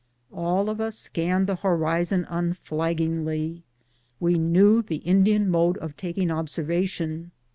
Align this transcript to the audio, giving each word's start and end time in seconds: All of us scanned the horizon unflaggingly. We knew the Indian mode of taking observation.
All 0.33 0.67
of 0.67 0.81
us 0.81 0.97
scanned 0.97 1.45
the 1.45 1.57
horizon 1.57 2.25
unflaggingly. 2.27 3.61
We 4.19 4.39
knew 4.39 4.81
the 4.81 4.95
Indian 4.95 5.47
mode 5.47 5.77
of 5.77 5.95
taking 5.95 6.31
observation. 6.31 7.29